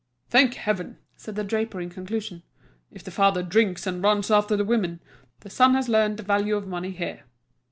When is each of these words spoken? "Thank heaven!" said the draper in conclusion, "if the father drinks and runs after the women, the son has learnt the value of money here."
"Thank 0.31 0.55
heaven!" 0.55 0.97
said 1.15 1.35
the 1.35 1.43
draper 1.43 1.79
in 1.79 1.91
conclusion, 1.91 2.41
"if 2.91 3.03
the 3.03 3.11
father 3.11 3.43
drinks 3.43 3.85
and 3.85 4.01
runs 4.01 4.31
after 4.31 4.57
the 4.57 4.65
women, 4.65 4.99
the 5.41 5.49
son 5.51 5.75
has 5.75 5.89
learnt 5.89 6.17
the 6.17 6.23
value 6.23 6.55
of 6.57 6.65
money 6.67 6.89
here." 6.89 7.23